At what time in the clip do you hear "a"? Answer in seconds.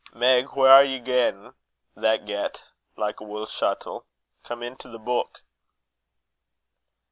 3.19-3.23